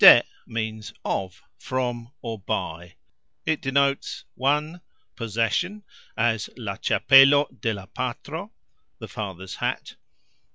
[0.03, 2.95] "De" means "of", "from", or "by";
[3.45, 4.79] it denotes (i.)
[5.15, 5.83] "possession",
[6.17, 8.51] as "La cxapelo de la patro",
[8.97, 9.97] The father's hat; (ii.)